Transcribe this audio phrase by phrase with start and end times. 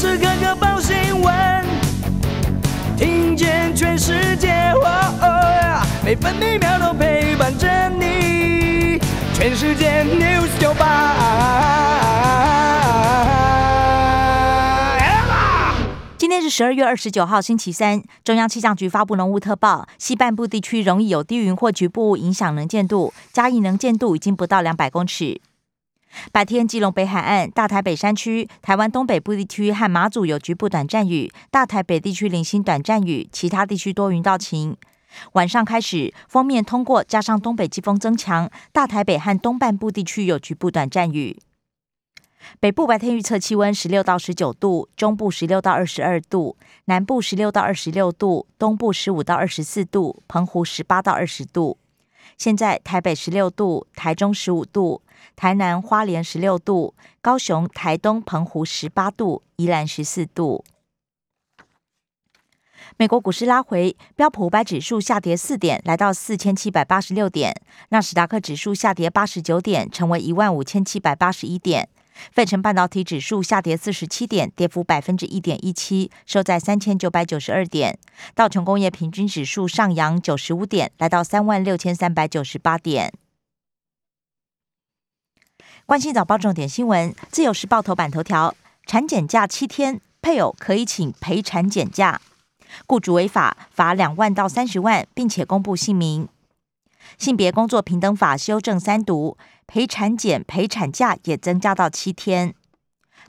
[0.00, 1.62] 时刻刻报新闻，
[2.96, 4.72] 听见全世界，
[6.02, 8.98] 每分每秒都陪伴着你。
[9.34, 11.16] 全世界 news 九八。
[16.16, 18.02] 今天是十二月二十九号，星期三。
[18.24, 25.42] 中央气象局发布浓雾特报，西半部地区容易有低云或局部影响能见度，嘉义能见度已经不到两百公尺。
[26.32, 34.76] 白天，基隆北海岸、大台北山区、台湾东北部地区和马祖有局部短暂雨，大台北地区零星短暂雨，其他地区多云到晴。
[35.32, 41.36] 晚上开始，锋面通过，加上东北季风增强，大台北和东半部地区有局部短暂雨。
[42.58, 46.56] 北部白天预测气温十六到十九度，中部十六到二十二度，
[46.86, 51.78] 南部十六到二十六度，东部十五到二十四度，澎湖十八到二十度。
[52.38, 55.02] 现在台北十六度，台中十五度。
[55.36, 60.64] 台南、花莲十六度，高雄、台东、澎湖十八度，宜兰十四度。
[62.96, 67.52] 美国股市拉回，标普五百指数下跌四点，来到四千七百八十六点；
[67.90, 71.84] 纳斯达克指数下跌八十九点，成为一万五千七百八十一点；
[72.32, 77.94] 费城半导体指数下跌四十七点，跌幅百分之一点一七，收在三千九百九十二点；
[78.34, 83.12] 道琼工业平均指数上扬九十五点，来到三万六千三百九十八点。
[85.90, 88.54] 关心早报重点新闻，自由时报头版头条：
[88.86, 92.20] 产检假七天，配偶可以请陪产检假，
[92.86, 96.28] 雇主违法罚两万到三十万，并且公布姓名。
[97.18, 102.54] 性别工作平等法修正三读，陪产检陪产假也增加到七天，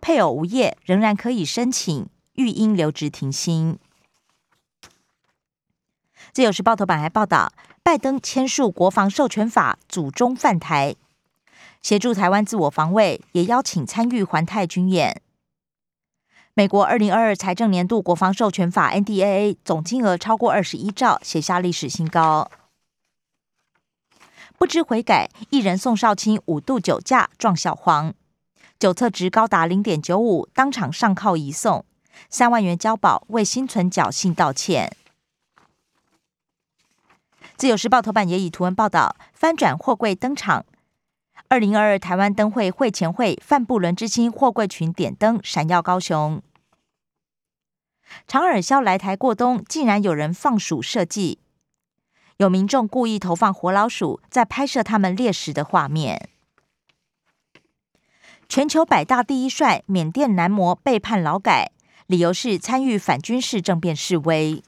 [0.00, 3.78] 配偶无业仍然可以申请育婴留职停薪。
[6.32, 7.52] 自由时报头版还报道，
[7.84, 10.96] 拜登签署国防授权法，祖中犯台。
[11.82, 15.22] 协助台湾自我防卫，也邀请参与环太军演。
[16.54, 22.50] 美国二零二二财政年度国防授权法 （NDAA） 总金额超过二十一兆，写下历史新高。
[24.58, 28.12] 不知悔改，艺人宋少卿五度酒驾撞小黄，
[28.76, 31.84] 酒测值高达零点九五，当场上铐移送，
[32.28, 34.96] 三万元交保，为心存侥幸道歉。
[37.56, 40.66] 自由时报头版也以图文报道，翻转货柜登场。
[41.50, 46.42] 二零二二台湾灯会会前会，范布伦之星货柜群点灯，闪耀高雄。
[48.26, 51.38] 长耳鸮来台过冬，竟然有人放鼠设计，
[52.36, 56.28] 有民众故意投放活老鼠，在拍摄他们猎食的画面。
[58.46, 61.70] 全球百大第一帅缅甸男模被判劳改，
[62.06, 64.62] 理由是参与反军事政变示威。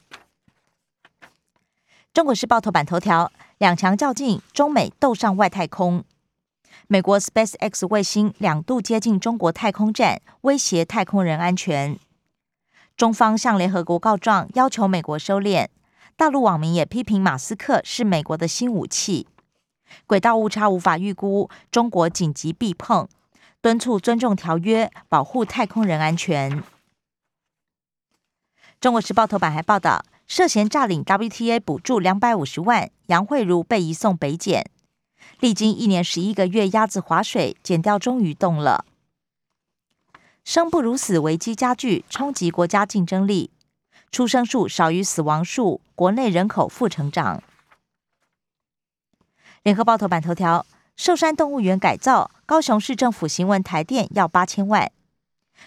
[2.14, 6.04] 中国时报头版头条：两强较劲，中美斗上外太空。
[6.88, 11.98] 美国 SpaceX 卫星两度接近中国太空站，威胁太空人安全。
[12.96, 15.68] 中方向联合国告状，要求美国收敛。
[16.16, 19.26] 大陆网民也批评马斯克是美国的新武器。
[20.06, 23.08] 轨道误差无法预估，中国紧急避碰，
[23.62, 26.62] 敦促尊重条约，保护太空人安全。
[28.78, 34.70] 中国时报头版还报道，涉嫌诈领 WTA 补助两百五十万，杨慧茹被移送北检。
[35.40, 38.84] 历经一年十一个月，鸭子划水，减掉终于动了。
[40.44, 43.50] 生不如死，危机加剧，冲击国家竞争力。
[44.12, 47.42] 出生数少于死亡数，国内人口负成长。
[49.62, 54.92] 联合报头版头条：寿山动物园改造，高雄市政府行文台电要八千万，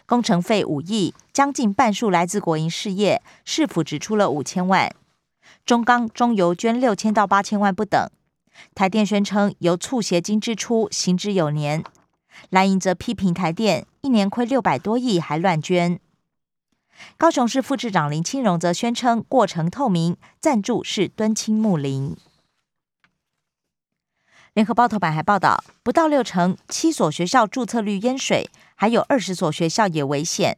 [0.05, 4.94] 工程费五亿，将近半数来自国营事业，市府只出了五千万，
[5.66, 8.11] 中钢、中油捐六千到八千万不等。
[8.75, 11.84] 台电宣称由促协金支出，行之有年。
[12.50, 16.00] 蓝营则批评台电一年亏六百多亿，还乱捐。
[17.18, 22.16] 高雄市副市长林清荣则宣称过程透明，赞助是敦亲睦邻。
[24.53, 30.58] 联合报头版还报道，不到六成七所学校注册率淹水，还有二十所学校也危险。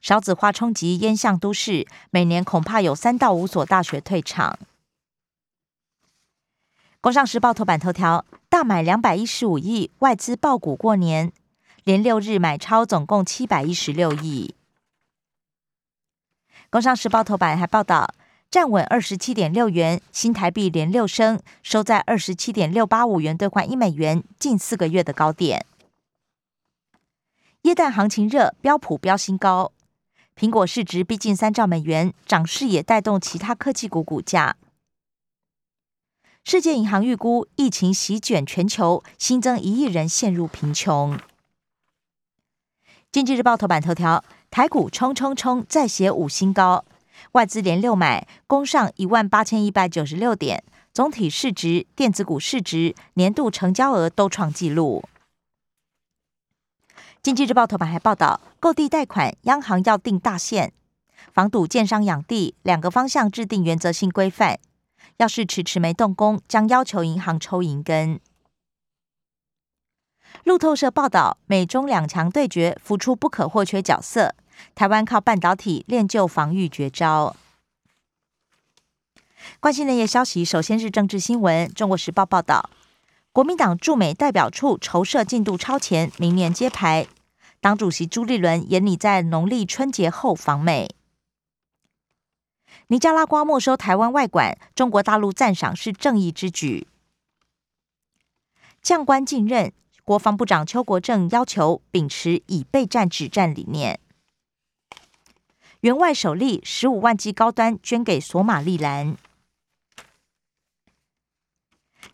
[0.00, 4.56] 少子化冲击淹向都市，每年恐怕有三到五所大学退场。
[7.00, 11.32] 工商时报头版头条：大买两百一十五亿，外资爆股过年，
[11.84, 14.56] 连六日买超总共七百一十六亿。
[16.68, 18.12] 工商时报头版还报道，
[18.50, 25.64] 站稳二十七点六元，新台币连六升，收在二十七点六八五元兑换一美元，近四个月的高点。
[27.62, 29.70] 耶诞行情热，标普标新高，
[30.36, 34.56] 苹果市值逼近三兆美元，涨势也带动其他科技股股价。
[36.44, 41.18] 世界银行预估，疫情席卷全球，新增一亿人陷入贫穷。
[43.12, 46.84] 经济日报头版头条：台股冲冲冲，再写五新高，
[47.32, 50.64] 外资连六买，攻上一万八千一百九十六点，
[50.94, 55.04] 总体市值、电子股市值、年度成交额都创纪录。
[57.22, 60.72] 经济日报头版还报道，购地贷款，央行要定大限，
[61.32, 64.58] 防堵建商养地，两个方向制定原则性规范。
[65.18, 68.20] 要是迟迟没动工，将要求银行抽银根。
[70.44, 74.34] 路透社报道，美中两强对决浮出不可或缺角色，
[74.76, 77.34] 台湾靠半导体练就防御绝招。
[79.58, 81.68] 关心内业消息，首先是政治新闻。
[81.72, 82.70] 中国时报报道。
[83.32, 87.06] 国民党驻美代表处筹设进度超前，明年揭牌。
[87.60, 90.88] 党主席朱立伦也拟在农历春节后访美。
[92.90, 96.86] 尼加拉瓜没收台湾外管，中国大陆赞赏是正义之举。
[98.80, 99.72] 将官进任，
[100.04, 104.00] 国防部长邱国正要求秉持以备战止战理念。
[105.80, 109.18] 援外首例十五万剂高端捐给索马利兰。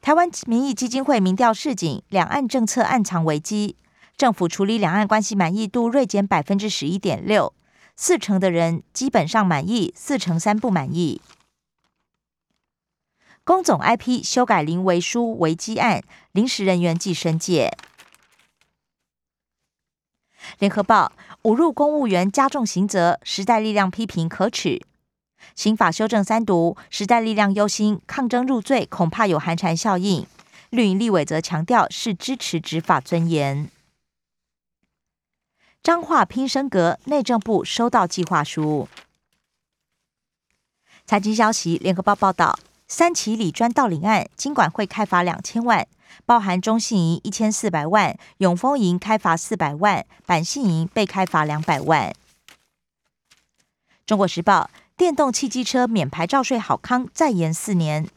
[0.03, 3.77] 台湾民意基金会民调示警，两岸政策暗藏危机，
[4.17, 7.55] 政府处理两岸关系满意度锐减百分之十一点六，
[7.97, 11.21] 四成的人基本上满意，四成三不满意。
[13.45, 16.03] 工总 IP 修改临危书危机案，
[16.33, 17.77] 临时人员计申界。
[20.59, 21.13] 联合报
[21.43, 24.81] 侮辱公务员加重刑责，时代力量批评可耻。
[25.55, 30.27] 刑法修正三读，时代力量忧心抗争入罪，恐怕有寒蝉效应。
[30.71, 33.71] 绿营立委则强调是支持执法尊严。
[35.85, 38.89] 彰化拼升格，内政部收到计划书。
[41.05, 42.59] 财经消息，联合报报道，
[42.89, 45.87] 三起李专盗领案，金管会开罚两千万，
[46.25, 52.15] 包含中信银一千四百万，永丰银开罚四百万，板信银被开罚两百万。
[54.07, 54.71] 中国时报。
[54.97, 58.09] 电动汽机车免牌照税好康再延四年，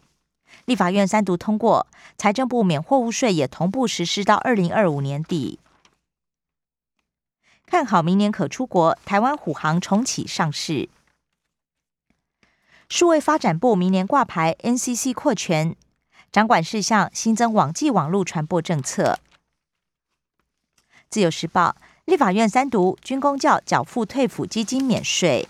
[0.65, 1.87] 立法院三读通过，
[2.17, 5.59] 财政部免货物税也同步实施到二零二五年底。
[7.69, 10.87] 看好明年可出国，台湾虎航重启上市。
[12.87, 15.75] 数位发展部明年挂牌，NCC 扩权，
[16.31, 19.19] 掌管事项新增网际网络传播政策。
[21.09, 21.75] 自由时报
[22.05, 25.49] 立法院三读，军工教缴付退抚基金免税。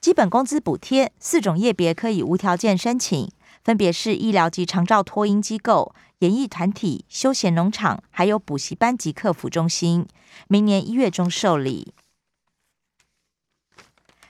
[0.00, 3.30] 基本工资补贴四种业别可以无条件申请，
[3.62, 10.06] 分别是医疗及长照托婴机构、演艺团体、休闲农场，还有补习班及客服中心。
[10.48, 11.92] 明年一月中受理。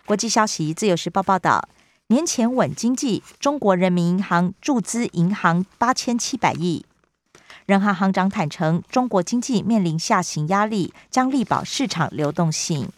[0.04, 1.68] 国际消息，自由时报报道，
[2.08, 6.84] 年前稳经济，中国人民银行注资银行八千七百亿。
[7.66, 12.90] 人行行长坦承，中国经济面临下行压力，将力保市场流动性。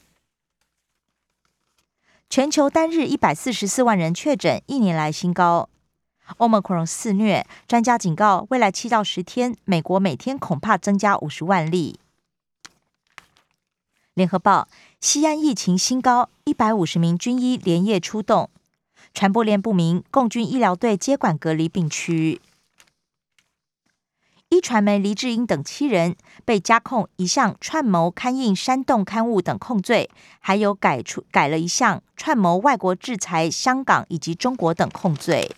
[2.30, 5.70] 全球单日一百四十四万人确诊，一年来新高。
[6.36, 11.98] Omicron 肆虐，专家警告，未来七到十天，美国每天恐怕增加五十万例。
[14.14, 14.68] 联合报：
[15.00, 18.50] 西安疫情新高，一百五十名军医连夜出动，
[19.14, 22.40] 传播链不明，共军医疗队接管隔离病区。
[24.50, 30.10] 一传媒黎智英等七人被加控一项串谋刊印煽动刊物等控罪，
[30.40, 35.54] 还有改出改了一项串谋外国制裁香港以及中国等控罪。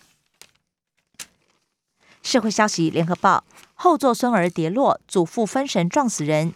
[2.21, 6.53] 社会消息：联合报后座孙儿跌落，祖父分神撞死人，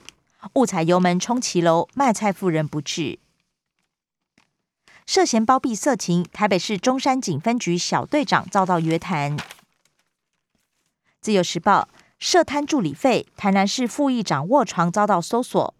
[0.53, 3.19] 误踩油门冲骑楼，卖菜妇人不治。
[5.05, 9.37] 涉嫌包庇色情，台北市中山警分局小队长遭到约谈。
[11.21, 11.87] 自由时报。
[12.17, 15.75] 涉贪助理费，台南市副议长卧床遭到搜索。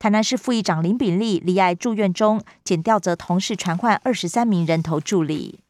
[0.00, 5.60] 台南市副议长林炳利离癌住院中，检调则同时传唤二十三名人头助理。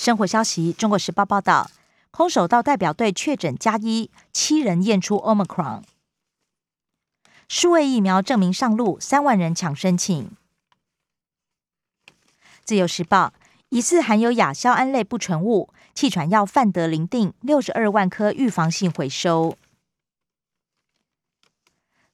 [0.00, 1.70] 生活消息：中国时报报道，
[2.10, 5.82] 空手道代表队确诊加一，七人验出 Omicron。
[7.50, 10.30] 数位疫苗证明上路，三万人抢申请。
[12.64, 13.34] 自由时报。
[13.68, 19.58] 疑似含有亚硝胺类不纯物，气喘药范德林定六十二万颗预防性回收。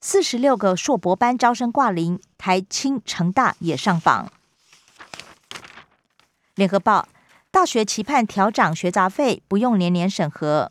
[0.00, 4.30] 四十六个硕博班招生挂零，台清成大也上榜。
[6.56, 7.08] 联合报
[7.56, 10.70] 大学期盼调涨学杂费，不用年年审核。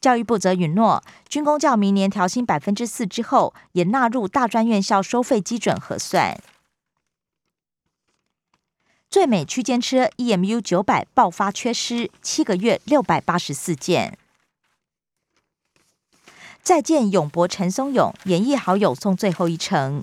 [0.00, 6.36] 教育部则允诺，军工教明年调薪百分之四之后，也纳入大专院校收费基准核算。
[9.08, 14.18] 最美区间车 EMU 九百爆发缺失，七个月六百八十四件。
[16.60, 20.02] 再见永博陈松勇，演绎好友送最后一程。